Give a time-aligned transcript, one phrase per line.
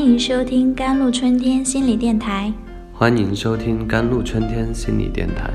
[0.00, 2.50] 欢迎收听甘露春天心理电台，
[2.90, 5.50] 欢迎收听甘露春天心理电台。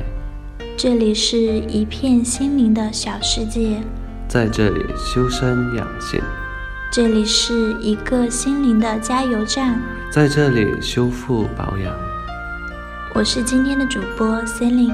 [0.78, 3.82] 这里是一片心灵的小世界，
[4.28, 6.22] 在这里修身养性；
[6.92, 11.92] 这里是一个心灵的加油站，在这里修复保养。
[13.16, 14.94] 我是今天的主播 Celine。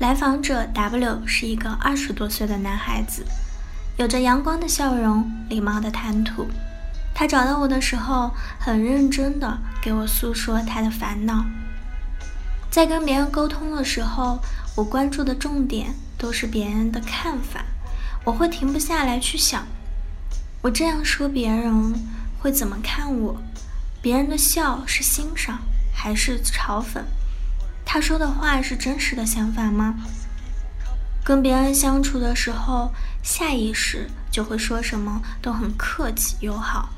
[0.00, 3.24] 来访者 W 是一个二十多岁的男孩子，
[3.96, 6.48] 有着阳光的笑容，礼貌的谈吐。
[7.14, 11.44] 他找到我的时候，很认真的给我诉说他的烦恼。
[12.68, 14.40] 在跟别人沟通的时候，
[14.74, 17.64] 我关注的重点都是别人的看法，
[18.24, 19.64] 我会停不下来去想，
[20.62, 21.94] 我这样说别人
[22.40, 23.40] 会怎么看我？
[24.02, 25.60] 别人的笑是欣赏
[25.94, 27.00] 还是嘲讽？
[27.84, 29.94] 他说的话是真实的想法吗？
[31.24, 36.90] 跟别人相处的时候，下意识就会说什么都很客气友好，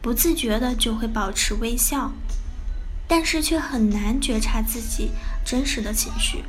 [0.00, 2.10] 不自觉的就会保持微笑，
[3.06, 5.10] 但是却很难觉察自己
[5.44, 6.42] 真实的情绪。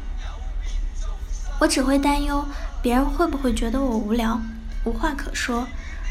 [1.59, 2.47] 我只会担忧
[2.81, 4.39] 别人会不会觉得我无聊、
[4.85, 5.67] 无话可说，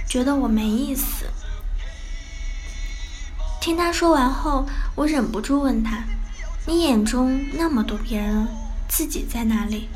[0.06, 1.25] 觉得我没意思。
[3.59, 6.05] 听他说完后，我忍不住问他。
[6.67, 8.47] 你眼中那么多别人，
[8.87, 9.89] 自己在哪里？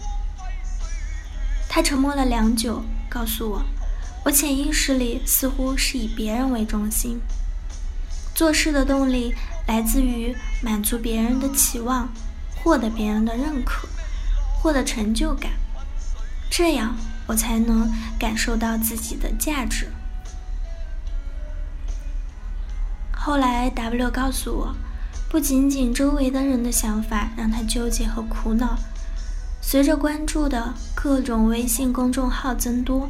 [1.73, 3.63] 他沉默了良久，告诉我
[4.27, 7.21] ：“我潜意识里似乎是以别人为中心，
[8.35, 9.33] 做事的动力
[9.69, 12.09] 来自于满足别人的期望，
[12.57, 13.87] 获得别人的认可，
[14.61, 15.53] 获得成就感，
[16.51, 16.97] 这样
[17.29, 19.93] 我才能感受到自己的价值。”
[23.15, 24.75] 后来，W 告诉我。
[25.29, 28.77] 不仅仅周围的人的想法让他纠结和苦恼，
[29.61, 33.09] 随着关注的各种微信公众号增多，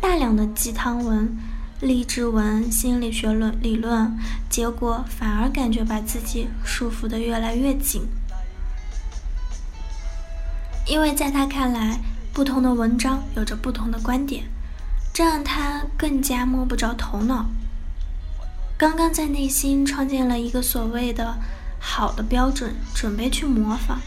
[0.00, 1.36] 大量的鸡汤文、
[1.80, 4.18] 励志文、心理学论理论，
[4.48, 8.02] 结果反而感觉把自己束缚的越来越紧。
[10.86, 12.00] 因为在他看来，
[12.32, 14.44] 不同的文章有着不同的观点，
[15.12, 17.46] 这让他更加摸不着头脑。
[18.78, 21.36] 刚刚在内心创建了一个所谓的
[21.88, 24.00] 好的标准，准备去模仿，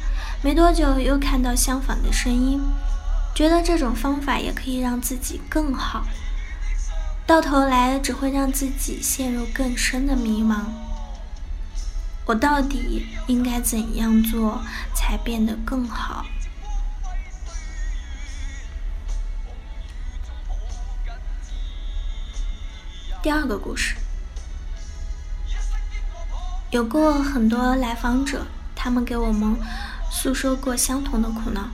[0.44, 2.62] 没多久又看到相反的声音，
[3.34, 6.06] 觉得这种方法也可以让自己更好，
[7.25, 10.66] 到头来只会让自己陷入更深的迷茫。
[12.25, 14.62] 我到底应该怎样做
[14.94, 16.25] 才变得更好？
[23.23, 23.95] 第二个故事。
[26.72, 29.56] 有过很多来访者，他们给我们
[30.12, 31.68] 诉说过相同的苦恼，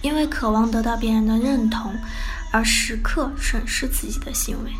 [0.00, 1.94] 因为渴望得到别人的认同，
[2.50, 4.72] 而时刻审视自己的行为，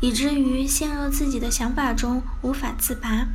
[0.00, 3.26] 以至于陷入自己的想法中无法自拔。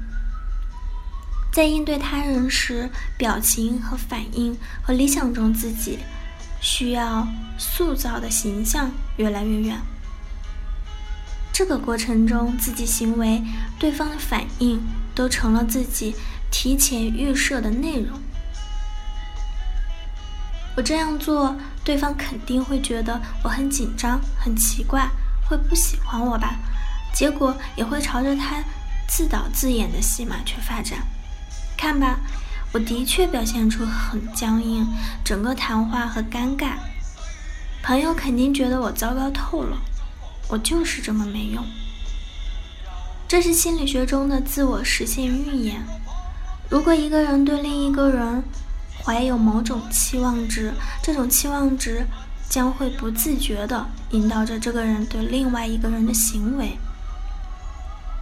[1.54, 6.00] 在应对他人时，表情和反应和理想中自己
[6.60, 9.80] 需要塑造的形象越来越远。
[11.54, 13.44] 这个过程中，自己行为、
[13.78, 14.82] 对方的反应
[15.14, 16.16] 都成了自己
[16.50, 18.20] 提前预设的内容。
[20.76, 25.10] 我这样做，对方肯定会觉得我很紧张、很奇怪，
[25.46, 26.56] 会不喜欢我吧？
[27.14, 28.64] 结果也会朝着他
[29.08, 31.00] 自导自演的戏码去发展。
[31.78, 32.20] 看吧，
[32.72, 34.88] 我的确表现出很僵硬，
[35.26, 36.76] 整个谈话和尴尬，
[37.84, 39.78] 朋友肯定觉得我糟糕透了。
[40.52, 41.66] 我就是这么没用。
[43.26, 45.82] 这是心理学中的自我实现预言。
[46.70, 48.44] 如果一个人对另一个人
[49.02, 52.06] 怀有某种期望值，这种期望值
[52.50, 56.78] 将会不自觉地引导着这个人对另外一个人的行为。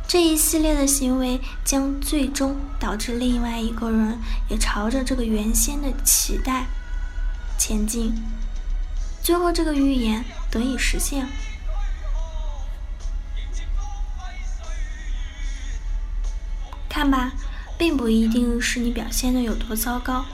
[0.07, 6.67] 这一系列的行为将最终导致另外一个人也朝着这个原先的期待
[7.57, 8.13] 前进，
[9.23, 11.27] 最后这个预言得以实现。
[16.89, 17.31] 看吧，
[17.77, 20.25] 并不一定是你表现的有多糟糕，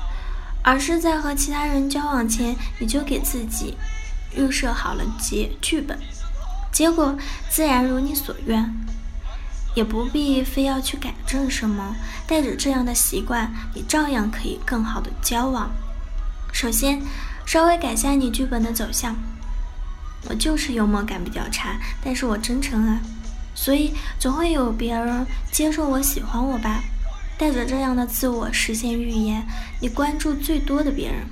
[0.63, 3.75] 而是在和其他人交往前，你就给自己
[4.35, 5.99] 预设好了结剧本，
[6.71, 7.15] 结果
[7.49, 8.73] 自然如你所愿，
[9.75, 11.95] 也不必非要去改正什么。
[12.25, 15.69] 带着这样的习惯，你照样可以更好的交往。
[16.51, 17.01] 首先，
[17.45, 19.15] 稍微改下你剧本的走向。
[20.27, 22.99] 我就是幽默感比较差，但是我真诚啊。
[23.55, 26.83] 所以总会有别人接受我、喜欢我吧。
[27.37, 29.45] 带着这样的自我实现预言，
[29.81, 31.27] 你关注最多的别人，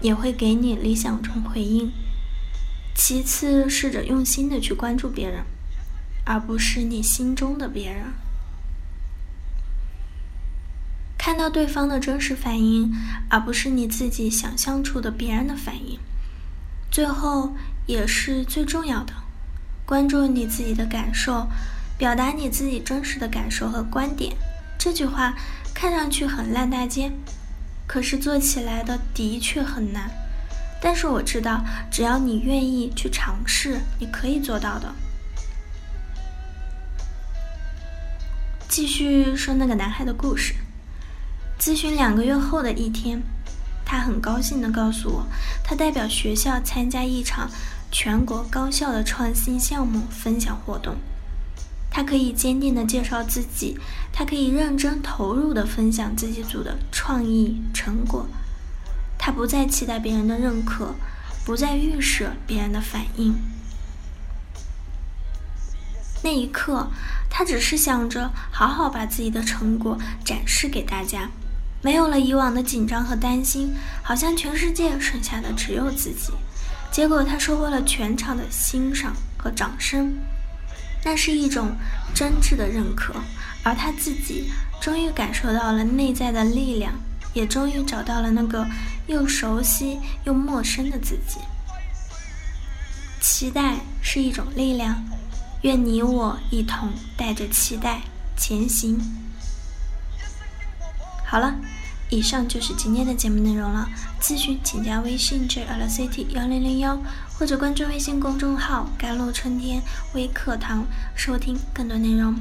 [0.00, 1.92] 也会给你理想中回应。
[2.94, 5.44] 其次，试着用心的去关注别人，
[6.24, 8.12] 而不是你心中的别人。
[11.16, 12.92] 看到对方的真实反应，
[13.30, 15.98] 而不是你自己想象出的别人的反应。
[16.90, 17.54] 最后，
[17.86, 19.12] 也是最重要的，
[19.88, 21.46] 关注你自己的感受，
[21.96, 24.36] 表达你自己真实的感受和观点。
[24.76, 25.34] 这句话
[25.72, 27.10] 看上去很烂大街，
[27.86, 30.10] 可是做起来的的确很难。
[30.78, 34.94] 但是我知道，只要你愿意去尝试，你可以做到的。
[38.68, 40.54] 继续说那个男孩的故事。
[41.58, 43.22] 咨询两个月后的一天，
[43.86, 45.26] 他很高兴地告诉我，
[45.64, 47.50] 他代表学校参加一场
[47.90, 50.96] 全国高校的创新项目分享活动。
[51.90, 53.78] 他可以坚定地介绍自己，
[54.12, 58.26] 他可以认真投入地分享自己组的创意成果。
[59.18, 60.94] 他不再期待别人的认可，
[61.44, 63.34] 不再预设别人的反应。
[66.22, 66.88] 那一刻，
[67.30, 71.30] 他只是想着好好把自己的成果展示给大家。
[71.80, 76.32] 没有了以往的紧张和担心，好像全世界剩下的只有自己。
[76.90, 80.18] 结果他收获了全场的欣赏和掌声，
[81.04, 81.70] 那是一种
[82.14, 83.14] 真挚的认可，
[83.62, 84.50] 而他自己
[84.80, 86.92] 终于感受到了内在的力量，
[87.34, 88.66] 也终于找到了那个
[89.06, 91.38] 又熟悉又陌生的自己。
[93.20, 95.04] 期待是一种力量，
[95.62, 98.00] 愿你我一同带着期待
[98.36, 98.98] 前行。
[101.24, 101.54] 好了，
[102.10, 103.88] 以上就是今天的节目内容了。
[104.20, 107.00] 咨询请加微信 j l c t 幺零零幺，
[107.38, 109.82] 或者关注微信公众号“甘露春天
[110.14, 110.84] 微课堂”，
[111.14, 112.34] 收听更多内容。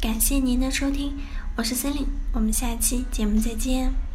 [0.00, 1.12] 感谢您的收听，
[1.56, 4.11] 我是森林，我们下期节目再见。